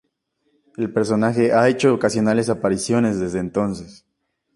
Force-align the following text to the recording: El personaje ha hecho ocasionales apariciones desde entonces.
El 0.77 0.91
personaje 0.91 1.53
ha 1.53 1.69
hecho 1.69 1.93
ocasionales 1.93 2.49
apariciones 2.49 3.19
desde 3.19 3.37
entonces. 3.37 4.03